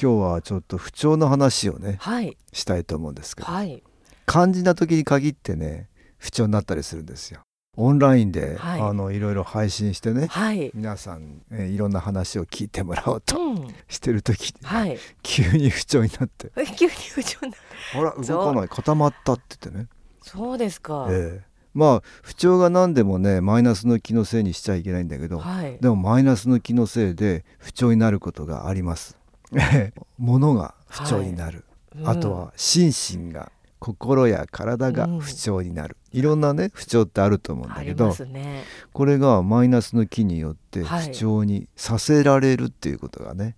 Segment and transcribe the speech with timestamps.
[0.00, 3.82] 今日はちょっと不調の話をねはい、したいと思うんですけど、はい、
[4.26, 7.40] 肝心な時に限ってね不調になったりするんですよ。
[7.76, 8.80] オンラインで、はい。
[8.80, 10.70] あのいろいろ配信してねはい。
[10.74, 14.96] 皆さん、えーいろんな話を聞いてもらおうとうん、してる時にはい。
[15.22, 16.52] 急に不調になって。
[16.56, 17.58] え急に不調にな
[17.94, 18.68] あら動かない。
[18.68, 19.88] 固まったって言ってね、
[20.22, 21.08] そうですか。
[21.10, 21.54] ええ。
[21.74, 25.76] まあ不調が何でもねマイナスの気のせいにしちゃいけないんだけど、はい。
[25.80, 29.18] でもマイナスの気のせいで不調になることがあります。
[30.18, 32.86] 物が不調になる、うんあとは心
[33.28, 38.64] 身が心や体が不調になる、いろんなね不調ってあると思うんだけど、ね。
[38.92, 43.54] これがマイナスの気によってはい不調にさせられるっていうことがね、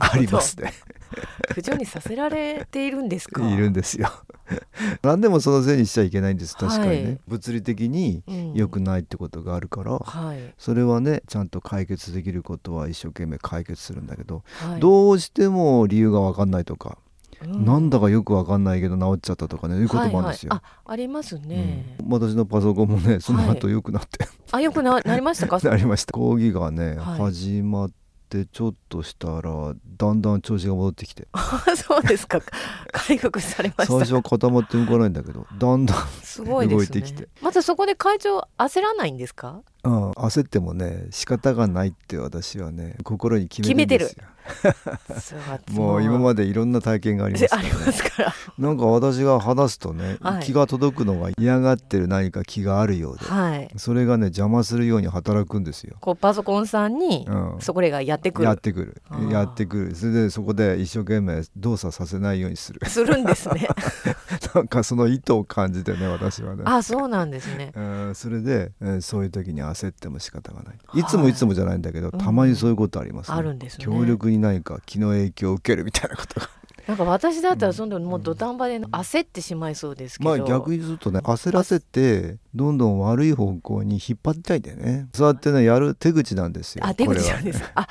[0.00, 0.72] ありますね。
[1.54, 3.48] 不調にさせられているんですか？
[3.48, 4.10] いるんですよ。
[5.02, 6.56] 何でもそのせいにしちゃいけないんです。
[6.56, 8.52] 確かにね、はい物理的にうん。
[8.54, 10.54] 良くないってことがあるから、はい。
[10.58, 14.80] それはねちゃんと解決できることは一生懸命解決するんだけど、はい。
[14.80, 16.98] どうしても理由が分かんないとか、
[17.42, 17.64] うん。
[17.64, 20.50] なんだかよく分かんないけど治っちゃったとかねいうこともあるんですよ。
[20.50, 20.60] はい。
[20.60, 21.96] はい、あ、ありますね。
[22.00, 22.10] うん。
[22.10, 25.58] 私のパソコンもねその後良くなって、あ、よくな、なりましたか？
[25.68, 26.12] なりました。
[26.12, 27.18] 講義がね、はい。
[27.20, 27.94] 始まって
[28.28, 32.40] ちょっとしたらだんだん調子が戻ってきてあ そうですか。
[32.92, 33.98] 回復されましたか。
[33.98, 36.74] 最初は固まって動かないんだけどだんだん、すごいね。
[36.74, 39.62] 動いてきてまたそこで会長焦らないんですか？
[39.86, 44.24] うん、焦ってもね仕方がないって私はね心に決めてるんですよ。
[45.72, 47.70] もう今までいろんな体験がありますからね
[48.16, 48.34] から。
[48.58, 53.68] なんか私が話すとね、はい気が届くのが嫌がってる何か気があるようで、はい。
[53.76, 55.96] それがね邪魔するように働くんですよ。
[56.00, 63.68] こうパソコンさんにうんそこれがやってくる、やってくるやってくるそれでそこで一生懸命動作させないようにするするんですね。
[64.54, 66.62] なんかその意図を感じてね私はね。
[66.64, 67.72] あ、そうなんですね。
[67.74, 70.78] うんそれで、えーそういう時に焦っても仕方がない。
[70.86, 73.36] はいいつもいつもじゃないんだけど、うんたまにそういうことありますね。
[73.36, 73.84] あるんですね。
[73.84, 76.48] 強力に何か気の影響を受けるみたいなことが。
[76.86, 80.30] なんか私だったらそんなもう土壇場で焦ってしまいそうですけど。
[80.30, 85.08] まあ逆にするとね焦らせてどんどん悪い方向に引っ張りたいんだよね。
[85.12, 87.62] そうやってねやる手口なんですよあ、手口なんです。
[87.74, 87.88] あ、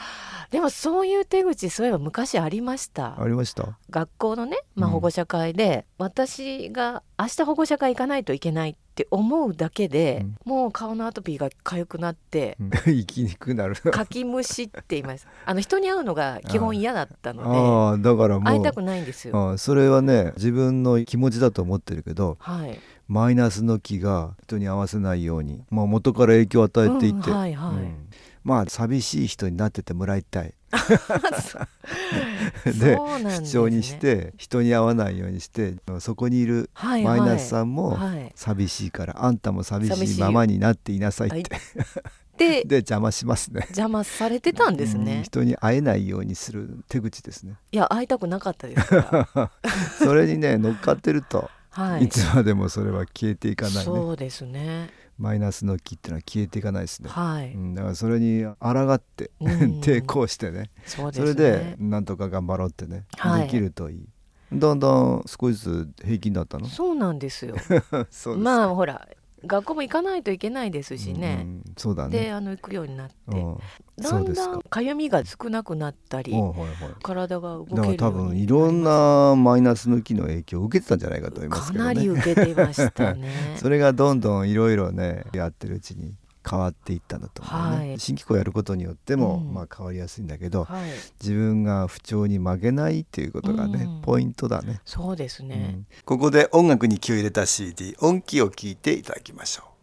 [0.49, 3.21] でもそういう手口そういえば昔ありました。
[3.21, 3.77] ありました？
[3.89, 4.93] 学校のね、まあ、うん。
[4.93, 12.69] 保護者会で、私が明日保護者会行かないといけないって思うだけで、もう顔のアトピーが痒くなってうん。
[12.85, 13.75] 生きにくくなる。
[13.75, 15.27] かきむしって言います。
[15.45, 19.37] あの人に会うのが基本嫌だったのでああだからもう会いたくないんですよ。
[19.37, 27.75] ああそれはね自分の気持ちだと思ってるけどはい、マイナスの気が人に合わせないように、まあ、元から影響を与えていて、うんはいはい。
[27.75, 28.07] うん。
[28.43, 30.53] まあ寂しい人になっててもらいたい
[32.65, 41.51] でそうなんですね不調にして人に合わないようにしてそこにいるマイナスさんもはい、寂しいからあんたも寂寂しいままになっていなさいって、
[42.37, 43.61] でで邪魔しますね。
[43.69, 45.23] 邪魔されてたんですうんね。
[45.23, 47.55] 人に会えないようにする手口ですね。
[47.71, 49.51] いや会いたくなかったですから。
[49.97, 52.09] それにね乗っかってると、、はいい。
[52.09, 53.83] つまでもそれは消えていかないね。
[53.83, 54.89] そうですね。
[55.17, 57.09] マイナスの気っていうのは消えていかないですね。
[57.09, 57.53] はい。
[57.53, 61.11] うん、だからそれに抗って、うん 抵抗してねそね。
[61.13, 64.09] それでなんとか頑張ろうってね、はいできるといい
[64.53, 66.67] だんだん少しずつ平均だったの？
[66.67, 67.55] そうなんですよ。
[68.37, 69.07] まあほら
[69.45, 71.43] 学校も行かないといけないですしね。
[71.43, 73.57] うんそうだでねあの行くようになって、うん。
[73.97, 74.81] だんだんか。
[74.81, 76.55] ゆみが少なくなったり、はいはい
[77.01, 82.15] 体が動けるように分いろんなマイナスの気の影響を受けてたんじゃないかと思いますかなけどね。
[82.15, 83.29] り受けていましたね。
[83.57, 86.15] それがどんどんいろいろねやってるうちに
[86.47, 87.99] 変わっていったんだと思うね、はい。
[87.99, 89.53] 新機構やることによっても、うん。
[89.53, 94.01] まあ変わりやすいんだけどはい、自分が不調に負けないっていうことがね、うん。
[94.01, 94.81] ポイントだね。
[94.85, 95.55] そうですうね。
[95.55, 95.87] ん。
[96.05, 99.74] ここで音楽に気を入れた CD 音気を聞いていただきましょう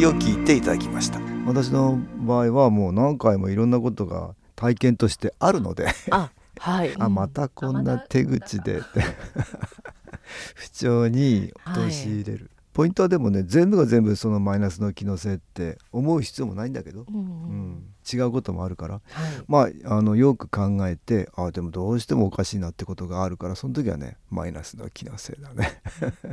[0.00, 1.20] きを聞いていただきました。
[1.44, 5.88] 私の場合はもう何回もいろんなことが体験としてあるので。
[6.10, 6.94] あはい。
[6.98, 8.78] あまたこんな手口で。
[8.78, 8.84] って
[10.54, 17.18] 不調に陥れる、はいポイントはでもね全部が全部そのマイナスの機能性って思う必要もないんだけど、うん、う
[17.52, 19.02] ん、違うこともあるから、はい、
[19.46, 25.82] まああのよく考えてあでもどうしてもおかしいなってことがあるからその時はねマイナスの機能性だね。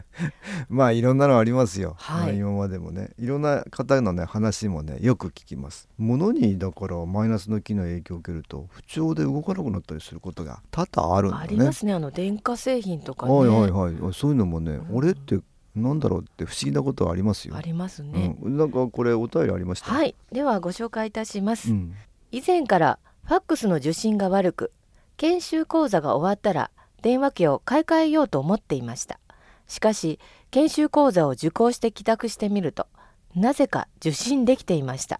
[0.69, 3.09] まあいろんなのありますよ、はい、今までもね。
[3.19, 5.89] いろんな方のね話もねよく聞きます。
[5.97, 11.43] 物にだからマイナスの機能影響を受けると不調で動かなくなったりすることが多々あるんだね。
[11.43, 11.91] ありますね。
[11.91, 13.33] あの電化製品とかね。
[13.33, 14.13] はいはいはい。
[14.13, 15.41] そういうのもね、うん、俺って
[15.77, 17.55] なんだろうって不思議なことはありますよ。
[17.55, 18.35] ありますね。
[18.41, 19.91] うん、なんかこれお便りありました？
[19.91, 21.71] はい、ではご紹介いたします。
[21.71, 21.95] うん、
[22.31, 24.71] 以前からファックスの受信が悪く、
[25.17, 26.71] 研修講座が終わったら
[27.01, 29.19] 電話機を買い替えようと思っていました。
[29.67, 30.19] しかし
[30.51, 32.87] 研修講座を受講して帰宅してみると、
[33.35, 35.19] なぜか受信できていました。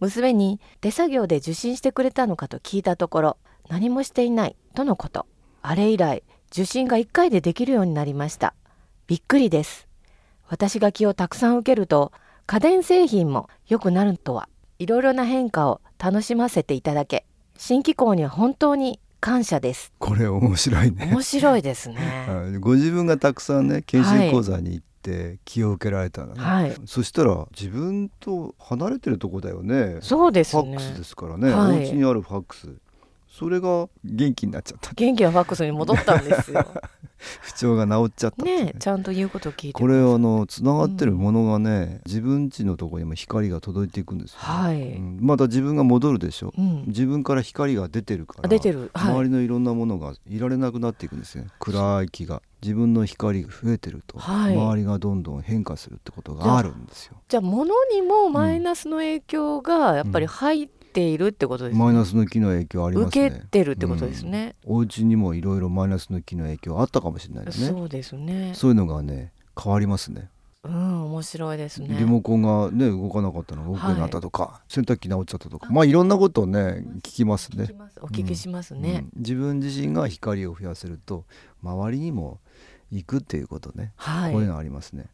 [0.00, 3.36] 娘に手作業で受信してくれたのかと聞いたところ、
[3.68, 5.26] 何もしていないとのこと。
[5.62, 6.22] あれ以来
[6.52, 8.54] 受信が1回でできるようになりました。
[9.08, 9.86] びっくりです。
[10.48, 12.10] 私が気をたくさん受けると
[12.46, 14.48] 家電製品も良くなるとは
[14.80, 17.24] いろいろな変化を楽しませていただけ
[17.56, 19.92] 新機構には本当に感謝です。
[20.00, 21.10] これ面白いね。
[21.12, 22.26] 面白いですね。
[22.58, 29.98] ご自分がたくさんね研修講座に行って気を受けられたらね、はい、そしたら自分と離れてるとこだよね。
[30.00, 30.62] そうですね。
[30.62, 32.74] ファックスですからね、はい、お家にあるファックス
[33.38, 34.92] それが元気になっちゃった。
[34.94, 36.66] 元気はファックスに戻ったんですよ。
[37.42, 51.46] 不調が治っちゃったね、ね、ちゃんと言うこと聞いてこれあのつながってるものがね、うん、自分家のところにも光が届いていくんですよ、はい、うん、また自分が戻るでしょ、うん、自分から光が出てるから出てる、はい、周りのいろんなものがいられなくなっていくんですね。
[51.58, 52.42] 暗い気が。
[52.62, 57.16] 自分の光が増えてると、はい、周りがどんどん変化するってことがあるんですよ。
[57.28, 63.26] じゃあ物にもマイナスの影響がやっぱり入っているってことですね、マイナスの気の影響ありますね。
[63.26, 67.68] 受けてるってことですね、うん、お家にもいろいろマイナスの気の影響あったかもしれないですね。
[67.68, 68.52] そうですね。
[68.54, 70.30] そういうのがね変わりますね。
[70.64, 71.96] うん面白いですね。
[71.96, 75.68] リモコンがね動かなかったのが動くようになったとか、はい、洗濯機直っちゃったとか。
[75.70, 77.68] まあいろんなことをね聞きますね。
[78.00, 81.24] お聞きしますね、うん、自分自身が光を増やせると
[81.62, 82.40] 周りにも
[82.90, 85.06] 行くっていうことね、はい、こういうのありますね。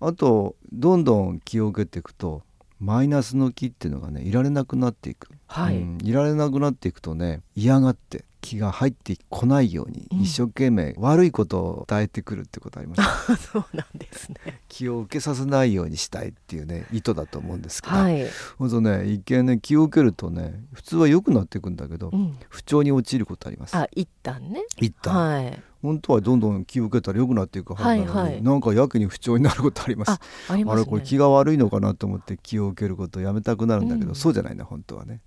[0.00, 2.42] あとどんどん気を受けていくと
[2.80, 14.60] マイナスの気っていうのがねいられなくなっていく、はい、うん、いられなくなっていくとね嫌がって気が入ってこないように、一生懸命悪いことを伝えてくるってことあります、ね、 そうなんですね。
[14.68, 18.24] 気を受けさせないようにしたいっていうね意図だと思うんですけど、はい、
[18.56, 23.74] ほんとね一見ね気を受けるとね普通は良くなっていくんだけど、うん、不調に陥ることあります。
[23.76, 24.62] あ一旦ね。
[24.78, 30.10] 一旦、はい本当はどんどん気を受けたら良くなっていくはずなのに、はいはい、なんかやけに不調になることあります。
[30.48, 35.20] あ、ね、れこれ気が悪いのかなと思って気を受けることをやめたくなるんだけど、うん、そうじゃないな本当はね。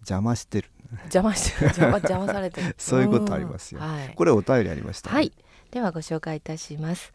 [0.00, 0.70] 邪魔してる。
[1.04, 2.74] 邪魔してる邪魔邪魔されてる。
[2.78, 5.32] そういうことありますよ、はい、これお便りありました、ね、はい。
[5.72, 7.12] ではご紹介いたします。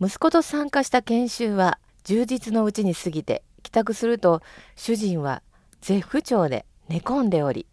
[0.00, 4.42] 息子と参加した研修は充実のうちに過ぎて帰宅すると
[4.74, 5.42] 主人は
[5.80, 7.66] 絶不調で寝込んでおり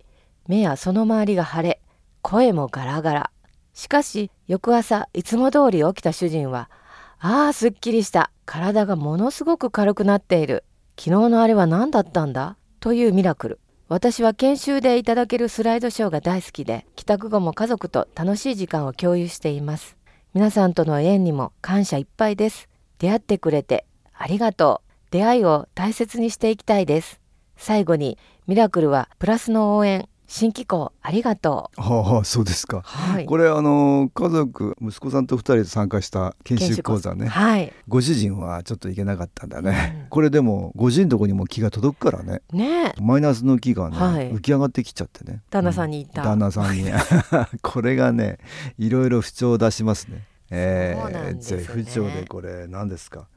[0.47, 1.81] 目やその周りが腫れ
[2.21, 3.31] 声もガラガラ
[3.79, 6.69] しかし翌朝いつも通り起きた主人は
[7.17, 8.29] 「ああすっきりした。
[8.45, 10.65] 体がものすごく軽くなっている。
[10.99, 13.59] 昨日のあれは何だったんだ?」というミラクル。
[13.87, 19.95] 私は研修でいただけるスライドショーが大好きで帰宅後も家族と楽しい時間を共有しています。
[20.33, 22.67] 皆さんとの縁にも感謝いっぱいです。
[22.97, 24.91] 出会ってくれてありがとう。
[25.11, 27.21] 出会いを大切にしていきたいです。
[27.55, 30.09] 最後にミラクルはプラスの応援。
[30.31, 31.81] 新機構ありがとう。
[31.81, 32.83] はあ、そうですか。
[32.83, 37.27] はい、これあの家族息子さんと二人で参加した研修講座ね。
[37.27, 37.73] はい。
[37.87, 40.01] ご主人はちょっと行けなかったんだね。
[40.03, 42.43] うん、これでもご主人のとこにも気が届くからね。
[42.53, 42.93] ね。
[43.01, 45.41] マイナスの気がね、はい、浮き上がってきちゃってね。
[45.49, 46.21] 旦那さんに言った。
[46.21, 46.85] うん、旦那さんに
[47.63, 48.37] これがね
[48.77, 50.27] いろいろ不調を出しますね。
[50.51, 53.27] ええ不調でこれ何ですか？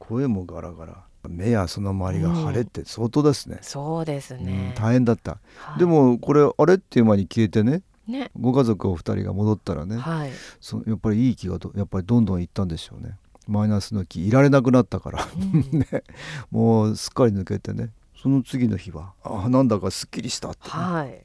[0.00, 1.04] 声もガラガラ。
[1.28, 7.82] 目やその周りが腫れって相当ですね、うん、そうですね、うん、大変だった、はい、でもこれあれっていう間に消えてね。
[8.06, 8.30] ね。
[8.38, 13.16] ご家族お二人が戻ったらね、はい、そやっぱりいい気がやっぱりどんどんいったんでしょうね。
[13.46, 16.04] マイナスの気いられなくなったから、うん、 ね、
[16.50, 17.90] もうすっかり抜けてね
[18.22, 21.22] その次の日はあなんだかすっきりしたって、ね、はい、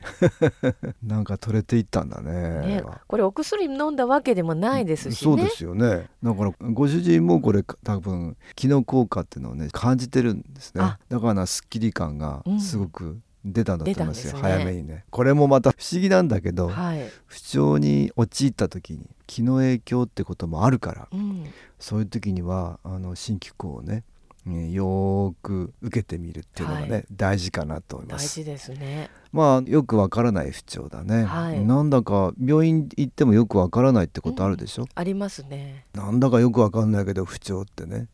[1.06, 2.32] なんか取れていったんだね。
[2.62, 6.10] ねこれお薬飲んだわけでもないですし、ね、そうですよね。
[6.24, 10.98] だからご主人もこれ多分気の効果っていうのをね感じてるんですね。
[11.10, 15.06] だからすっきり感がすごく、出たんだと思いますよ、ね、早めにね。
[15.12, 21.46] これもまた不思議なんだけど、はい、不調に陥った時に気の影響ってこともあるから、うん、
[21.78, 24.04] そういう時にはあの新機構をねね
[24.46, 27.06] よーく受けてみるっていうのがね、はい。
[27.12, 28.40] 大事かなと思います。
[28.40, 29.10] 大事ですね。
[29.32, 31.66] まあよくわからない不調だね、はい。
[31.66, 35.86] なんだか病院行ってもよくわからないってことあるでしょ、ありますね。
[35.94, 38.08] なんだかよくわかんないけど不調ってね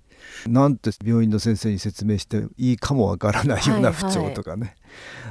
[0.48, 4.75] なんて病院の先生に説明していいかもわからないようなはいはい不調とかね、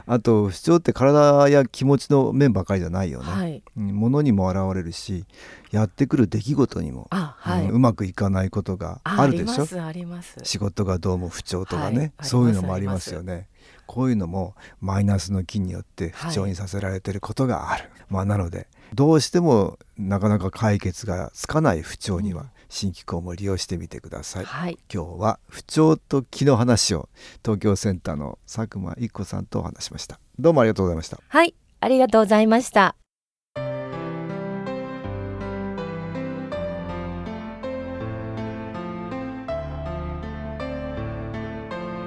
[0.07, 3.63] あと不調って体や気持ちの面ばかりじゃないよね、はい。
[3.77, 5.25] うん物にも現れるし
[5.71, 9.53] やってくる出来事にも、あはい、うんうまくいかないことがああるでしょ？
[9.53, 10.37] ありますあります。
[10.43, 13.49] 仕事がどうも不調とかね、はいそういうのもありますよね。
[13.87, 24.79] こういうのもマイナスの気によって不調にさせられてることがある、まあなのでどうしてもなかなか解決がつかない不調にはうん新機構も利用してみてください、はい。
[24.93, 27.11] 今日は不調と気の話を
[27.45, 30.19] 東京センターの佐久間一子さんとお話ししました。
[30.39, 31.19] どうもありがとうございました。
[31.29, 31.55] はい。
[31.81, 32.97] ありがとうございました。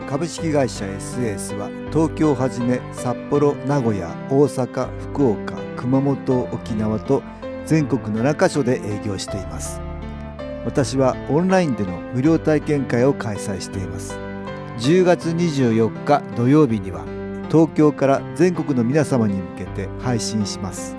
[0.10, 7.24] 株式会社 SS は東京をはじめ札幌名古屋大阪福岡熊本沖縄と
[7.66, 9.83] 全国7カ所で営業しています
[10.66, 14.18] 私はオンラインでの無料体験会を開催しています。
[14.80, 17.06] 10月24日土曜日には
[17.50, 20.96] 東京から全国の皆様に向けて配信します。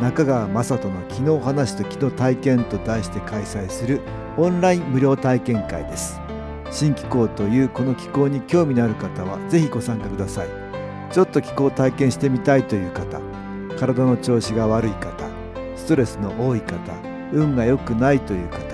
[0.00, 4.00] 中川雅人の「昨日話と昨日体験」と題して開催する
[4.38, 6.20] オンライン無料体験会です。
[6.70, 10.70] 新気候というこの気候に興味のある方はぜひご参加ください。
[11.10, 13.20] ちょっと気候を体験してみたいという方
[13.76, 15.24] 体の調子が悪い方
[15.74, 16.76] ストレスの多い方
[17.32, 18.69] 運が良くないという方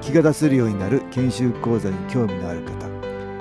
[0.00, 2.88] 気が出せるようになる研修講座に興味のある方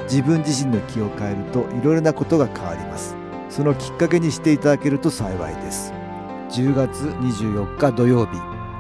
[0.03, 3.15] 自分自身の気を変えるといろいろなことが変わります。
[3.49, 5.93] そのきっかけにしていただけると幸いです。
[6.49, 8.37] 10月24日土曜日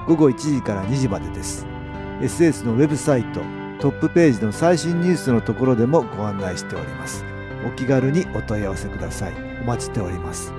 [0.07, 1.67] 午後1時から2時までです。
[2.21, 3.41] SS のウェブサイト
[3.79, 7.23] トップページの最新ニュースのところでもご案内しております。
[7.65, 9.33] お気軽にお問い合わせください。
[9.61, 10.58] お待ちしております。